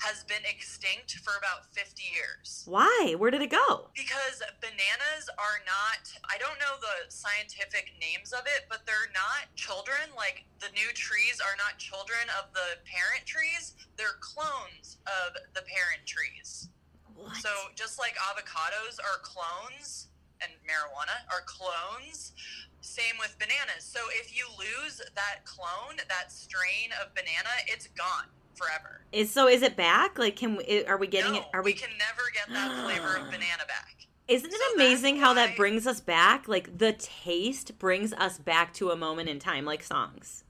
[0.01, 2.65] has been extinct for about 50 years.
[2.65, 3.15] Why?
[3.21, 3.93] Where did it go?
[3.93, 9.53] Because bananas are not, I don't know the scientific names of it, but they're not
[9.61, 10.09] children.
[10.17, 15.61] Like the new trees are not children of the parent trees, they're clones of the
[15.69, 16.73] parent trees.
[17.13, 17.37] What?
[17.37, 20.09] So just like avocados are clones
[20.41, 22.33] and marijuana are clones,
[22.81, 23.85] same with bananas.
[23.85, 29.01] So if you lose that clone, that strain of banana, it's gone forever.
[29.13, 29.49] Is so?
[29.49, 30.19] Is it back?
[30.19, 30.85] Like, can we?
[30.85, 31.45] Are we getting no, it?
[31.53, 31.79] Are we we?
[31.79, 34.07] can never get that flavor of banana back.
[34.29, 36.47] Isn't it so amazing how that brings us back?
[36.47, 40.45] Like the taste brings us back to a moment in time, like songs.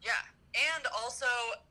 [0.00, 0.12] Yeah.
[0.76, 1.26] And also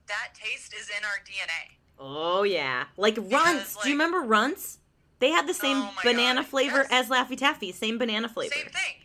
[0.08, 1.78] that taste is in our DNA.
[1.98, 3.78] Oh yeah, like Runts.
[3.82, 4.80] Do you remember Runts?
[5.20, 7.10] They had the same Oh banana God, flavor yes.
[7.10, 7.72] as Laffy Taffy.
[7.72, 8.54] Same banana flavor.
[8.54, 9.03] Same thing.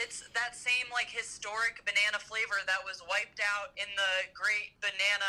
[0.00, 5.28] It's that same like historic banana flavor that was wiped out in the great banana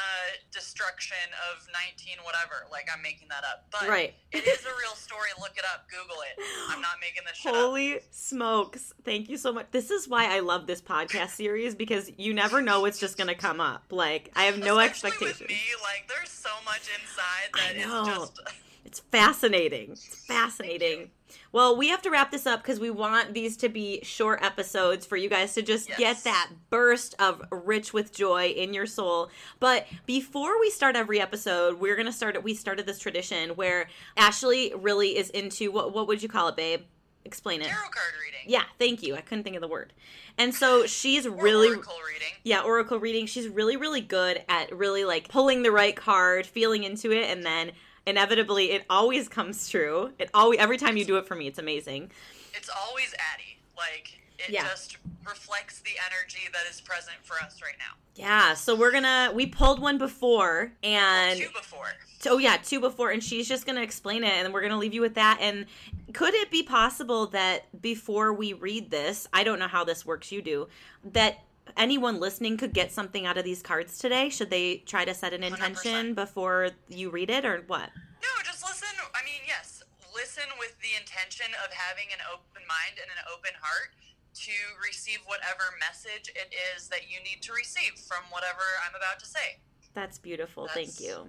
[0.51, 1.17] destruction
[1.51, 2.65] of 19 whatever.
[2.71, 3.67] Like I'm making that up.
[3.71, 4.13] But Right.
[4.31, 5.29] it is a real story.
[5.39, 5.87] Look it up.
[5.91, 6.39] Google it.
[6.69, 7.57] I'm not making this shit up.
[7.57, 8.93] Holy smokes.
[9.03, 9.67] Thank you so much.
[9.71, 13.27] This is why I love this podcast series because you never know what's just going
[13.27, 13.83] to come up.
[13.91, 15.39] Like, I have no Especially expectations.
[15.41, 18.39] With me, like there's so much inside that is just
[18.85, 19.91] It's fascinating.
[19.91, 21.11] It's fascinating.
[21.53, 25.05] Well, we have to wrap this up because we want these to be short episodes
[25.05, 25.97] for you guys to just Yes.
[25.99, 29.29] get that burst of rich with joy in your soul.
[29.59, 32.43] But before we start every episode, we're gonna start it.
[32.43, 35.93] We started this tradition where Ashley really is into what?
[35.93, 36.81] What would you call it, babe?
[37.23, 37.67] Explain it.
[37.67, 38.39] tarot card reading.
[38.47, 39.15] Yeah, thank you.
[39.15, 39.93] I couldn't think of the word.
[40.39, 42.33] And so she's really oracle reading.
[42.43, 43.27] yeah, oracle reading.
[43.27, 47.45] She's really, really good at really like pulling the right card, feeling into it, and
[47.45, 47.73] then
[48.11, 50.11] inevitably it always comes true.
[50.19, 52.11] It always every time you do it for me, it's amazing.
[52.53, 53.57] It's always Addie.
[53.75, 54.67] Like it Yeah.
[54.67, 54.97] just
[55.27, 57.93] reflects the energy that is present for us right now.
[58.15, 61.87] Yeah, so we're gonna we pulled one before and Two before.
[62.27, 65.01] oh yeah, two before and she's just gonna explain it and we're gonna leave you
[65.01, 65.65] with that and
[66.13, 70.31] could it be possible that before we read this, I don't know how this works,
[70.31, 70.67] you do,
[71.13, 71.39] that
[71.77, 74.29] anyone listening could get something out of these cards today?
[74.29, 76.15] Should they try to set an intention 100%.
[76.15, 77.89] before you read it or what?
[78.21, 78.89] No, just listen.
[79.13, 83.51] I mean, yes, listen with the intention of having an open mind and an open
[83.61, 83.95] heart
[84.33, 84.51] to
[84.87, 89.25] receive whatever message it is that you need to receive from whatever I'm about to
[89.25, 89.59] say.
[89.93, 90.67] That's beautiful.
[90.73, 91.27] Thank you.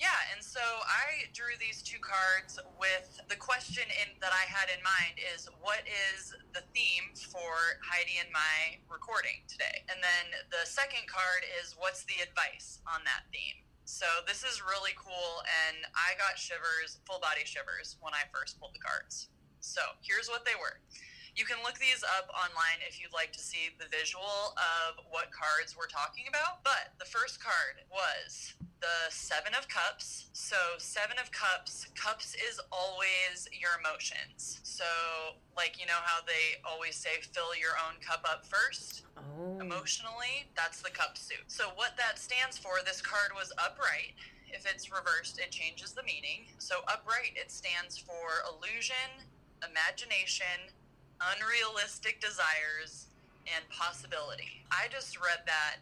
[0.00, 4.72] Yeah, and so I drew these two cards with the question in, that I had
[4.72, 9.84] in mind is what is the theme for Heidi and my recording today?
[9.92, 13.60] And then the second card is what's the advice on that theme?
[13.84, 18.56] So this is really cool, and I got shivers, full body shivers, when I first
[18.56, 19.28] pulled the cards.
[19.60, 20.80] So here's what they were.
[21.36, 25.28] You can look these up online if you'd like to see the visual of what
[25.28, 26.64] cards we're talking about.
[26.64, 30.30] But the first card was the Seven of Cups.
[30.32, 34.60] So, Seven of Cups, cups is always your emotions.
[34.62, 34.84] So,
[35.56, 39.02] like, you know how they always say, fill your own cup up first?
[39.20, 39.58] Oh.
[39.60, 41.44] emotionally, that's the cup suit.
[41.46, 44.14] So what that stands for, this card was upright.
[44.48, 46.48] If it's reversed, it changes the meaning.
[46.58, 49.28] So upright, it stands for illusion,
[49.62, 50.72] imagination,
[51.20, 53.06] unrealistic desires,
[53.56, 54.62] and possibility.
[54.70, 55.76] I just read that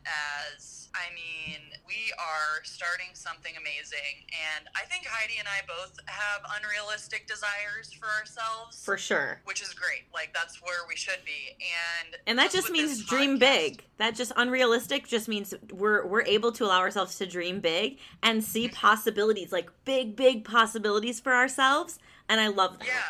[0.54, 4.24] as, I mean, we are starting something amazing.
[4.56, 8.82] And I think Heidi and I both have unrealistic desires for ourselves.
[8.84, 9.40] For sure.
[9.44, 10.04] which is great.
[10.14, 11.56] Like that's where we should be.
[11.60, 13.84] And And that just means dream podcast- big.
[13.98, 18.42] That just unrealistic just means we're we're able to allow ourselves to dream big and
[18.42, 18.74] see Mm-hmm.
[18.76, 21.98] possibilities, like big, big possibilities for ourselves.
[22.28, 22.86] And I love that.
[22.86, 23.02] Yeah.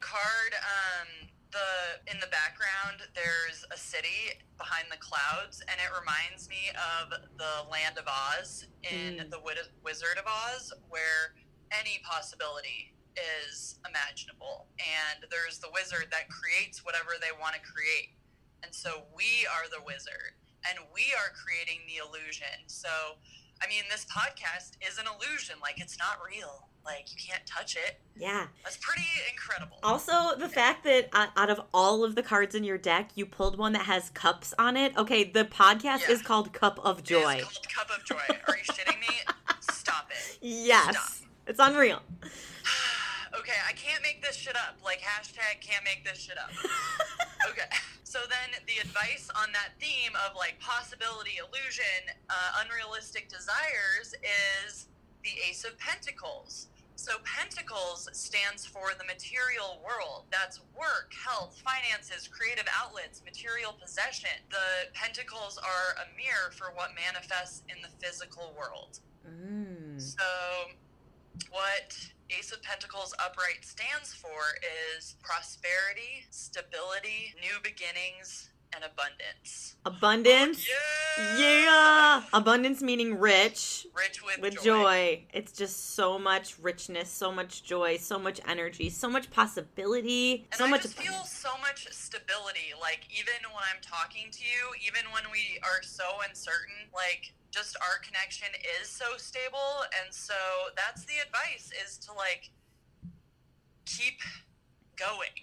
[0.00, 6.48] Card um the in the background there's a city behind the clouds and it reminds
[6.48, 9.30] me of the land of Oz in Mm.
[9.30, 11.34] the Wiz- Wizard of Oz where
[11.70, 18.14] any possibility is imaginable and there's the wizard that creates whatever they want to create.
[18.62, 22.66] And so we are the wizard and we are creating the illusion.
[22.66, 23.18] So
[23.62, 26.69] I mean this podcast is an illusion like it's not real.
[26.84, 28.00] Like you can't touch it.
[28.16, 28.46] Yeah.
[28.64, 29.78] That's pretty incredible.
[29.82, 33.58] Also, the fact that out of all of the cards in your deck, you pulled
[33.58, 34.96] one that has cups on it.
[34.96, 36.12] Okay, the podcast Yeah.
[36.12, 37.42] is called Cup of Joy.
[37.74, 38.16] Cup of Joy.
[38.48, 39.14] Are you shitting me?
[39.60, 40.38] Stop it.
[40.40, 40.96] Yes.
[40.96, 41.28] Stop.
[41.46, 42.00] It's unreal.
[43.38, 44.76] Okay, I can't make this shit up.
[44.84, 46.50] Like hashtag can't make this shit up.
[47.48, 47.62] Okay.
[48.04, 54.14] So then the advice on that theme of like possibility, illusion, uh, unrealistic desires
[54.64, 54.86] is
[55.24, 56.66] the Ace of Pentacles.
[57.00, 60.28] So Pentacles stands for the material world.
[60.30, 64.36] That's work, health, finances, creative outlets, material possession.
[64.50, 69.00] The Pentacles are a mirror for what manifests in the physical world.
[69.24, 69.96] Mm.
[69.96, 70.76] So,
[71.48, 71.96] what
[72.28, 79.76] Ace of Pentacles upright stands for is prosperity, stability, new beginnings, and abundance.
[79.84, 80.66] Abundance.
[80.68, 81.38] Yeah!
[81.38, 82.22] Yeah.
[82.32, 83.86] Abundance meaning rich.
[83.94, 84.62] Rich with, with joy.
[84.62, 85.24] joy.
[85.32, 90.58] It's just so much richness, so much joy, so much energy, so much possibility, And
[90.58, 90.82] so I much.
[90.82, 92.72] just feel so much stability.
[92.80, 97.76] Like, even when I'm talking to you, even when we are so uncertain, like, just
[97.82, 98.48] our connection
[98.80, 99.84] is so stable.
[100.02, 100.34] And so
[100.76, 102.50] that's the advice is to, like,
[103.84, 104.20] keep
[104.96, 105.34] going.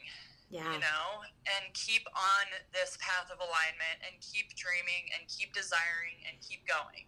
[0.49, 1.05] Yeah, you know,
[1.45, 6.65] and keep on this path of alignment and keep dreaming and keep desiring and keep
[6.67, 7.05] going.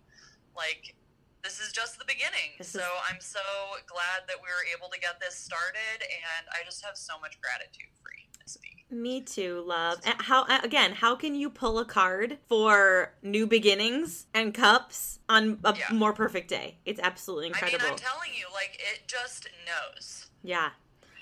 [0.55, 0.95] Like,
[1.43, 2.55] this is just the beginning.
[2.57, 3.39] This so is- I'm so
[3.87, 7.39] glad that we were able to get this started, and I just have so much
[7.41, 8.83] gratitude for you, Miss B.
[8.91, 9.99] me too, love.
[10.03, 10.93] And how again?
[10.93, 15.87] How can you pull a card for new beginnings and cups on a Yeah.
[15.93, 16.79] more perfect day?
[16.85, 17.79] It's absolutely incredible.
[17.85, 17.93] I mean.
[17.93, 20.27] I'm telling you, like, it just knows.
[20.43, 20.71] Yeah.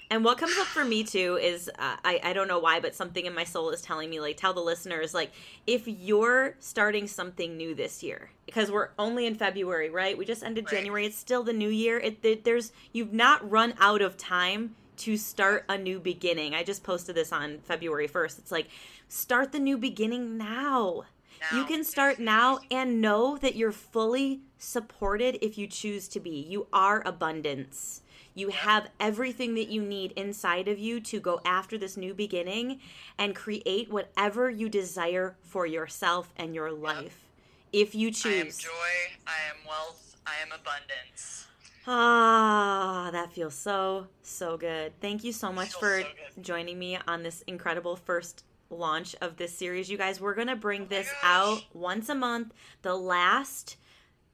[0.10, 2.96] And what comes up for me too is uh, I I don't know why, but
[2.96, 5.32] something in my soul is telling me like tell the listeners like
[5.66, 10.18] if you're starting something new this year because we're only in February, right?
[10.18, 10.76] We just ended Right.
[10.78, 11.06] January.
[11.06, 11.98] It's still the new year.
[12.00, 16.56] It, it there's you've not run out of time to start a new beginning.
[16.56, 18.40] I just posted this on February 1st.
[18.40, 18.68] It's like
[19.10, 21.04] start the new beginning now.
[21.56, 26.32] You can start now and know that you're fully supported if you choose to be.
[26.32, 28.02] You are abundance.
[28.38, 32.82] You have everything that you need inside of you to go after this new beginning
[33.18, 37.26] and create whatever you desire for yourself and your life.
[37.74, 38.26] If you choose.
[38.26, 41.48] I am joy, I am wealth, I am abundance.
[41.88, 44.94] Ah, that feels so, so good.
[45.02, 46.08] Thank you so much for so
[46.40, 50.22] joining me on this incredible first launch of this series, you guys.
[50.22, 51.24] We're going to bring my this gosh.
[51.24, 52.54] out once a month.
[52.84, 53.78] The last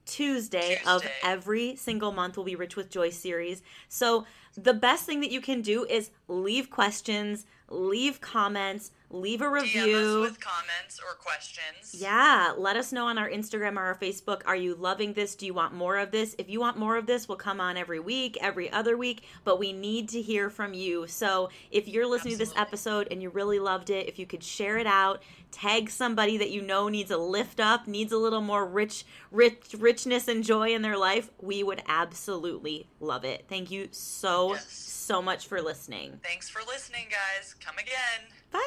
[0.06, 3.64] Tuesday, of every single month will be Rich with Joy series.
[3.90, 4.26] So
[4.56, 9.96] the best thing that you can do is leave questions, leave comments, leave a review.
[10.24, 11.94] us with comments or questions.
[11.94, 14.42] Yeah, let us know on our Instagram or our Facebook.
[14.46, 15.36] Are you loving this?
[15.36, 16.36] Do you want more of this?
[16.38, 19.60] If you want more of this, we'll come on every week, every other week, but
[19.60, 21.06] we need to hear from you.
[21.08, 24.44] So if you're listening to this episode and you really loved it, if you could
[24.44, 28.42] share it out, tag somebody that you know needs a lift up, needs a little
[28.42, 33.46] more rich, rich, richness and joy in their life, we would absolutely love it.
[33.48, 34.68] Thank you so, Yes.
[34.72, 36.20] so much for listening.
[36.24, 37.54] Thanks for listening, guys.
[37.64, 38.34] Come again.
[38.54, 38.60] Bye.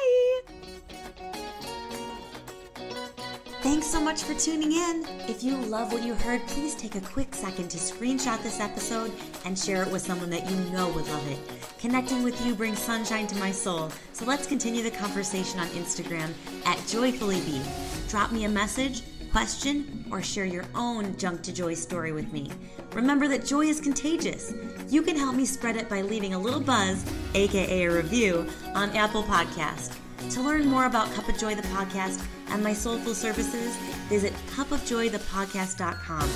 [3.61, 5.05] Thanks so much for tuning in.
[5.27, 9.11] If you love what you heard, please take a quick second to screenshot this episode
[9.45, 11.39] and share it with someone that you know would love it.
[11.79, 16.31] Connecting with you brings sunshine to my soul, so let's continue the conversation on Instagram
[16.65, 18.09] at JoyfullyBe.
[18.09, 19.03] Drop me a message,
[19.37, 22.49] question, or share your own junk to joy story with me.
[22.93, 24.51] Remember that joy is contagious.
[24.89, 28.89] You can help me spread it by leaving a little buzz, aka a review, on
[28.97, 29.95] Apple Podcast.
[30.31, 33.77] To learn more about Cup of Joy the podcast and my soulful services,
[34.09, 36.29] visit cupofjoythepodcast.com.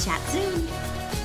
[0.00, 1.17] Chat soon.